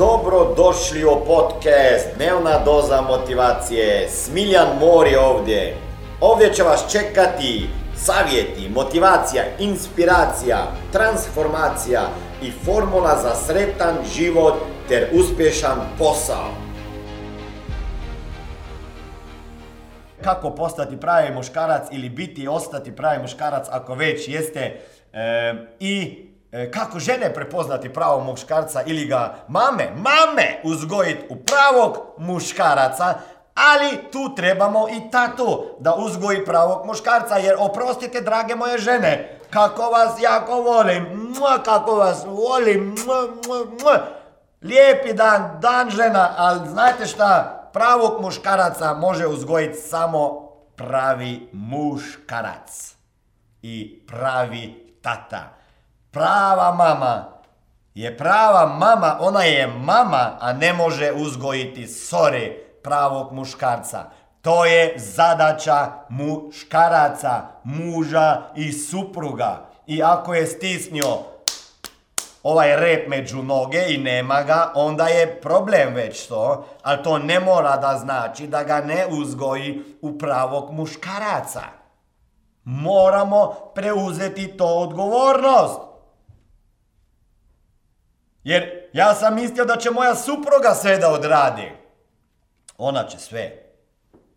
[0.00, 4.08] Dobro došli u podcast Dnevna doza motivacije.
[4.08, 5.76] Smiljan Mor je ovdje.
[6.20, 10.58] Ovdje će vas čekati savjeti, motivacija, inspiracija,
[10.92, 12.00] transformacija
[12.42, 14.54] i formula za sretan život
[14.88, 16.48] ter uspješan posao.
[20.22, 24.80] Kako postati pravi muškarac ili biti i ostati pravi muškarac ako već jeste
[25.12, 26.29] e, i
[26.72, 33.14] kako žene prepoznati pravog muškarca ili ga mame, mame uzgojiti u pravog muškaraca,
[33.54, 39.82] ali tu trebamo i tatu da uzgoji pravog muškarca, jer oprostite drage moje žene, kako
[39.82, 43.28] vas jako volim, mua, kako vas volim, mua,
[43.82, 43.98] mua.
[44.62, 52.94] lijepi dan, dan žena, ali znate šta, pravog muškaraca može uzgojiti samo pravi muškarac
[53.62, 55.59] i pravi tata.
[56.10, 57.40] Prava mama
[57.94, 62.52] je prava mama, ona je mama, a ne može uzgojiti, sorry,
[62.82, 64.04] pravog muškarca.
[64.42, 69.66] To je zadaća muškaraca, muža i supruga.
[69.86, 71.18] I ako je stisnio
[72.42, 77.40] ovaj rep među noge i nema ga, onda je problem već to, ali to ne
[77.40, 81.62] mora da znači da ga ne uzgoji u pravog muškaraca.
[82.64, 85.89] Moramo preuzeti to odgovornost.
[88.44, 91.72] Jer ja sam mislio da će moja supruga sve da odradi.
[92.78, 93.72] Ona će sve.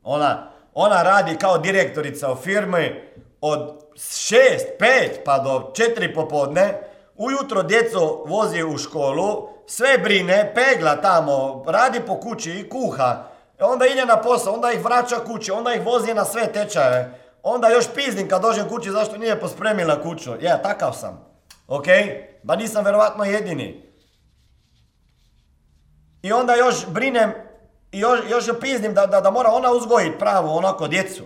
[0.04, 3.02] Ona, ona radi kao direktorica u firmi
[3.42, 4.36] od 6,
[4.80, 6.80] 5 pa do 4 popodne.
[7.16, 13.24] Ujutro djeco vozi u školu, sve brine, pegla tamo, radi po kući i kuha.
[13.60, 17.20] Onda ide na posao, onda ih vraća kući, onda ih vozi na sve tečaje.
[17.44, 20.32] Onda još piznim kad dođem kući zašto nije pospremila kuću.
[20.42, 21.26] Ja, takav sam.
[21.68, 21.86] Ok?
[22.44, 23.93] Ba nisam verovatno jedini.
[26.24, 27.34] I onda još brinem
[27.92, 31.24] i još, još piznim da, da, da mora ona uzgojiti pravo onako djecu.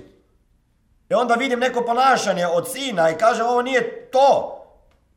[1.09, 4.53] I onda vidim neko ponašanje od sina i kaže ovo nije to.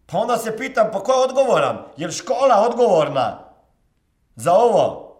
[0.06, 1.78] Pa onda se pitam pa ko je odgovoran?
[1.96, 3.38] Je li škola odgovorna
[4.36, 5.16] za ovo?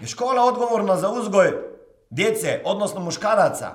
[0.00, 1.52] Je škola odgovorna za uzgoj
[2.10, 3.70] djece, odnosno muškaraca?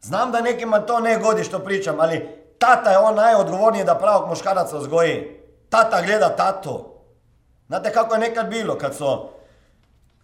[0.00, 2.28] Znam da nekima to ne godi što pričam, ali
[2.58, 5.41] tata je on najodgovorniji da pravog muškaraca uzgoji.
[5.72, 6.84] Tata gleda tatu.
[7.66, 9.28] Znate kako je nekad bilo kad su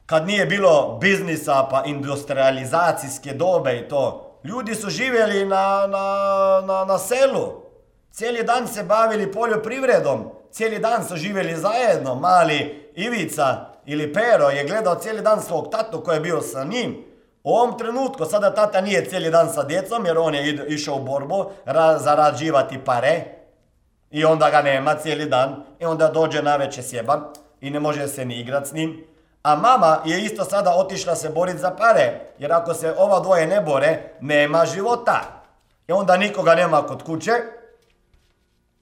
[0.06, 4.34] kad nije bilo biznisa pa industrializacijske dobe i to.
[4.44, 7.62] Ljudi su živjeli na, na, na, selu.
[8.10, 10.30] Cijeli dan se bavili poljoprivredom.
[10.50, 12.14] Cijeli dan su živjeli zajedno.
[12.14, 17.04] Mali Ivica ili Pero je gledao cijeli dan svog tatu koji je bio sa njim.
[17.44, 21.04] U ovom trenutku sada tata nije cijeli dan sa djecom jer on je išao u
[21.04, 23.37] borbu ra, zarađivati pare.
[24.10, 25.64] I onda ga nema cijeli dan.
[25.80, 27.24] I onda dođe na večer sjeban
[27.60, 29.04] i ne može se ni igrat s njim.
[29.42, 32.20] A mama je isto sada otišla se boriti za pare.
[32.38, 35.20] Jer ako se ova dvoje ne bore, nema života.
[35.88, 37.32] I onda nikoga nema kod kuće.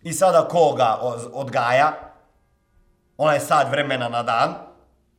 [0.03, 0.99] I sada koga
[1.33, 1.93] odgaja?
[3.19, 4.55] Onaj sad vremena na dan.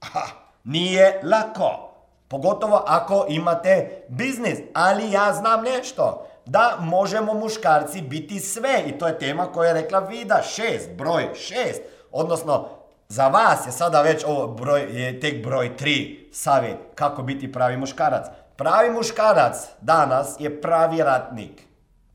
[0.01, 0.28] Aha,
[0.63, 1.94] nije lako.
[2.28, 4.59] Pogotovo ako imate biznis.
[4.73, 6.28] Ali ja znam nešto.
[6.47, 8.84] Da možemo muškarci biti sve.
[8.85, 10.41] I to je tema koja je rekla Vida.
[10.41, 11.81] Šest, broj šest.
[12.12, 12.69] Odnosno,
[13.08, 17.78] za vas je sada već ovo broj, je tek broj 3 savjet kako biti pravi
[17.78, 18.25] muškarac.
[18.56, 21.62] Pravi muškarac danas je pravi ratnik.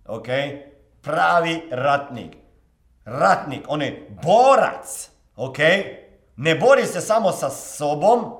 [0.06, 0.26] Ok?
[1.02, 2.36] Pravi ratnik.
[3.04, 5.10] Ratnik, on je borac.
[5.36, 5.58] Ok?
[6.36, 8.36] Ne bori se samo sa sobom,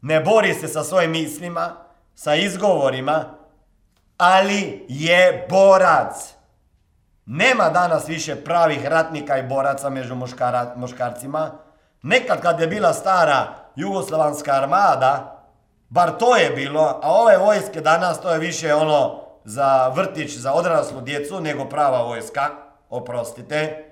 [0.00, 1.76] ne bori se sa svojim mislima,
[2.14, 3.39] sa izgovorima,
[4.20, 6.34] ali je borac.
[7.26, 11.50] Nema danas više pravih ratnika i boraca među muškara, muškarcima.
[12.02, 15.44] Nekad kad je bila stara jugoslavanska armada,
[15.88, 20.52] bar to je bilo, a ove vojske danas to je više ono za vrtić, za
[20.52, 22.48] odraslu djecu, nego prava vojska,
[22.90, 23.90] oprostite.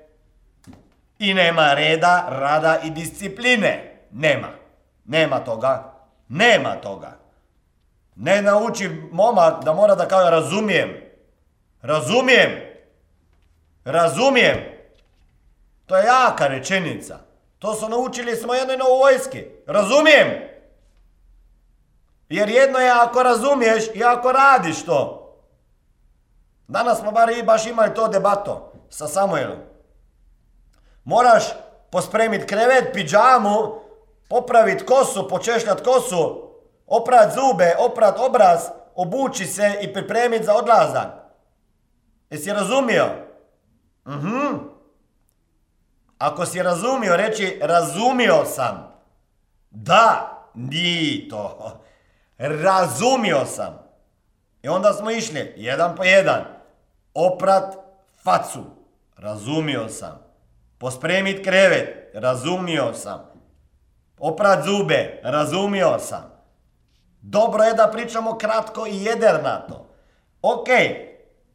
[1.19, 4.05] I nema reda, rada i discipline.
[4.13, 4.49] Nema.
[5.05, 5.93] Nema toga.
[6.29, 7.18] Nema toga.
[8.19, 10.89] Ne nauči momak da mora da kaže razumijem.
[11.83, 12.51] Razumijem.
[13.85, 14.57] Razumijem.
[15.87, 17.19] To je jaka rečenica.
[17.59, 19.45] To su naučili smo jednoj na vojski.
[19.67, 20.29] Razumijem.
[22.29, 25.25] Jer jedno je ako razumiješ i ako radiš to.
[26.69, 29.59] Danas smo bar i baš imali to debato sa Samuelom.
[31.05, 31.45] Moraš
[31.91, 33.81] pospremiti krevet, pidžamu,
[34.29, 36.48] popraviti kosu, počešljati kosu,
[36.89, 38.61] oprat zube, oprat obraz,
[38.95, 41.07] obući se i pripremiti za odlazak.
[42.31, 43.07] Jesi razumio?
[44.09, 44.57] Mhm.
[46.19, 48.93] Ako si razumio, reći razumio sam.
[49.71, 51.81] Da, ni to.
[52.65, 53.79] Razumio sam.
[54.63, 56.45] I onda smo išli, jedan po jedan.
[57.15, 57.75] Oprat
[58.23, 58.65] facu.
[59.17, 60.19] Razumio sam.
[60.79, 62.11] Pospremit krevet.
[62.15, 63.21] Razumio sam.
[64.19, 65.21] Oprat zube.
[65.25, 66.38] Razumio sam.
[67.21, 69.89] Dobro je da pričamo kratko i jedernato.
[70.43, 70.69] Ok,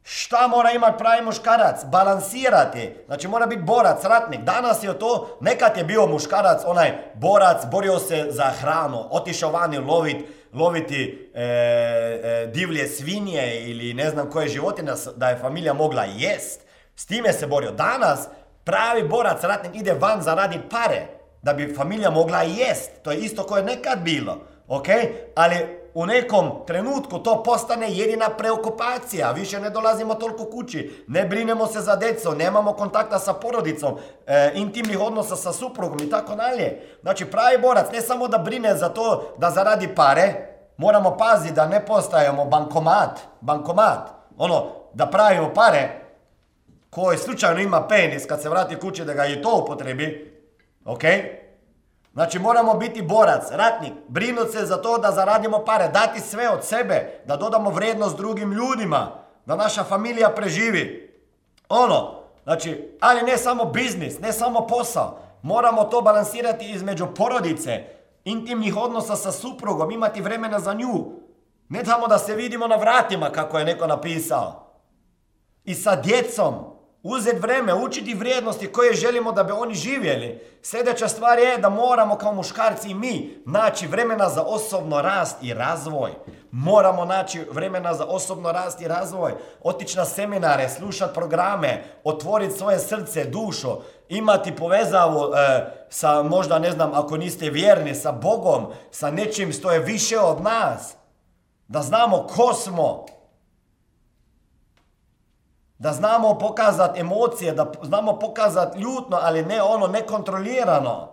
[0.02, 1.84] šta mora imati pravi muškarac?
[1.84, 2.96] Balansirati.
[3.06, 4.40] Znači mora biti borac, ratnik.
[4.40, 9.78] Danas je to, nekad je bio muškarac, onaj borac, borio se za hranu, otišao vani
[9.78, 10.16] lovit,
[10.52, 16.60] loviti e, e, divlje svinje ili ne znam koje životine da je familija mogla jest.
[16.96, 17.70] S time se borio.
[17.70, 18.28] Danas
[18.64, 21.06] pravi borac, ratnik ide van zaradi pare
[21.42, 22.90] da bi familija mogla jest.
[23.02, 24.53] To je isto koje je nekad bilo.
[24.68, 24.86] Ok?
[25.34, 29.30] Ali u nekom trenutku to postane jedina preokupacija.
[29.30, 33.94] Više ne dolazimo toliko kući, ne brinemo se za djeco, nemamo kontakta sa porodicom,
[34.26, 36.80] e, intimnih odnosa sa suprugom i tako dalje.
[37.02, 40.34] Znači pravi borac ne samo da brine za to da zaradi pare,
[40.76, 44.08] moramo paziti da ne postajemo bankomat, bankomat,
[44.38, 45.88] ono da pravimo pare
[46.90, 50.34] koji slučajno ima penis kad se vrati kući da ga i to upotrebi,
[50.84, 51.02] ok?
[52.14, 56.64] Znači moramo biti borac, ratnik, brinut se za to da zaradimo pare, dati sve od
[56.64, 59.10] sebe, da dodamo vrijednost drugim ljudima,
[59.46, 61.14] da naša familija preživi.
[61.68, 65.18] Ono, znači, ali ne samo biznis, ne samo posao.
[65.42, 67.84] Moramo to balansirati između porodice,
[68.24, 71.04] intimnih odnosa sa suprugom, imati vremena za nju.
[71.68, 74.70] Ne samo da se vidimo na vratima, kako je neko napisao.
[75.64, 76.54] I sa djecom,
[77.04, 80.40] uzeti vreme, učiti vrijednosti koje želimo da bi oni živjeli.
[80.62, 85.54] Sljedeća stvar je da moramo kao muškarci i mi naći vremena za osobno rast i
[85.54, 86.10] razvoj.
[86.50, 89.32] Moramo naći vremena za osobno rast i razvoj.
[89.62, 93.76] Otići na seminare, slušati programe, otvoriti svoje srce, dušu,
[94.08, 99.72] imati povezavu e, sa možda ne znam ako niste vjerni, sa Bogom, sa nečim što
[99.72, 100.94] je više od nas.
[101.68, 103.06] Da znamo ko smo,
[105.84, 111.12] da znamo pokazati emocije, da znamo pokazati ljutno, ali ne ono nekontrolirano.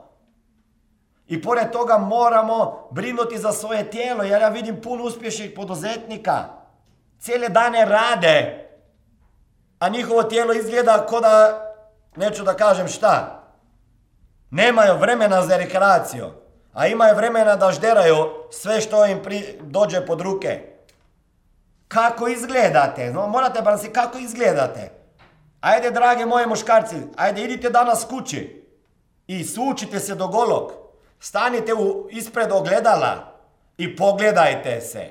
[1.28, 6.44] I pored toga moramo brinuti za svoje tijelo, jer ja vidim puno uspješnih poduzetnika.
[7.20, 8.70] Cijele dane rade,
[9.80, 11.62] a njihovo tijelo izgleda ko da,
[12.16, 13.44] neću da kažem šta,
[14.52, 16.26] nemaju vremena za rekreaciju,
[16.74, 18.16] a imaju vremena da žderaju
[18.52, 19.20] sve što im
[19.62, 20.71] dođe pod ruke.
[21.94, 23.12] Kako izgledate?
[23.12, 24.92] No, morate balansirati kako izgledate.
[25.62, 28.66] Ajde, drage moje muškarci, ajde, idite danas kući
[29.28, 30.72] i sučite se do golog.
[31.20, 33.40] Stanite u, ispred ogledala
[33.78, 35.06] i pogledajte se.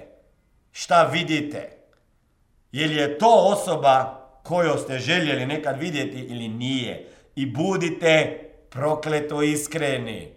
[0.72, 1.70] Šta vidite?
[2.72, 7.08] Jel je to osoba koju ste željeli nekad vidjeti ili nije?
[7.34, 8.40] I budite
[8.70, 10.34] prokleto iskreni.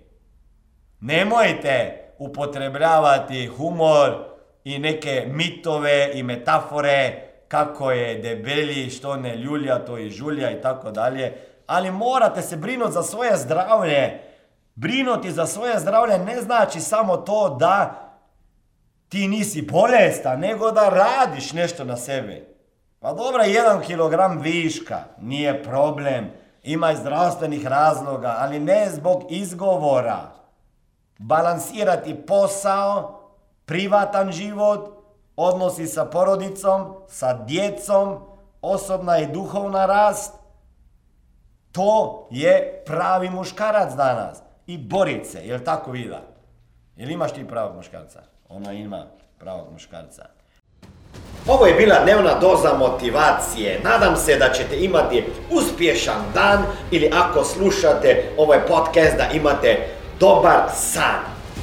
[1.01, 4.32] Nemojte upotrebljavati humor,
[4.63, 10.61] i neke mitove i metafore kako je debeli, što ne ljulja, to i žulja i
[10.61, 11.33] tako dalje.
[11.67, 14.19] Ali morate se brinuti za svoje zdravlje.
[14.75, 18.09] Brinuti za svoje zdravlje ne znači samo to da
[19.09, 22.47] ti nisi bolestan, nego da radiš nešto na sebi.
[22.99, 26.31] Pa dobro, jedan kilogram viška, nije problem.
[26.63, 30.31] Ima zdravstvenih razloga, ali ne zbog izgovora.
[31.17, 33.22] Balansirati posao
[33.65, 35.03] privatan život,
[35.35, 38.19] odnosi sa porodicom, sa djecom,
[38.61, 40.33] osobna i duhovna rast.
[41.71, 44.41] To je pravi muškarac danas.
[44.67, 46.21] I borit se, jel tako vida?
[46.95, 48.21] Jel imaš ti pravog muškarca?
[48.49, 49.05] Ona ima
[49.39, 50.25] pravog muškarca.
[51.47, 53.81] Ovo je bila dnevna doza motivacije.
[53.83, 59.87] Nadam se da ćete imati uspješan dan ili ako slušate ovaj podcast da imate
[60.19, 61.32] dobar san.